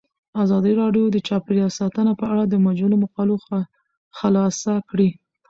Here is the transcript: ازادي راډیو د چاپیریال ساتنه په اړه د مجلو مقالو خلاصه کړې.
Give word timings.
ازادي 0.43 0.73
راډیو 0.81 1.05
د 1.11 1.17
چاپیریال 1.27 1.71
ساتنه 1.79 2.11
په 2.19 2.25
اړه 2.31 2.43
د 2.47 2.55
مجلو 2.65 2.95
مقالو 3.03 3.35
خلاصه 4.17 4.73
کړې. 4.89 5.09